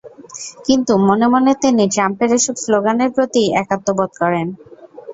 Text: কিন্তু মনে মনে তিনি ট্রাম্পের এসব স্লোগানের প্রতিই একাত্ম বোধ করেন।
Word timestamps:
কিন্তু 0.65 0.93
মনে 1.07 1.27
মনে 1.33 1.51
তিনি 1.63 1.83
ট্রাম্পের 1.93 2.29
এসব 2.37 2.55
স্লোগানের 2.63 3.09
প্রতিই 3.15 3.53
একাত্ম 3.61 3.87
বোধ 3.97 4.11
করেন। 4.21 4.47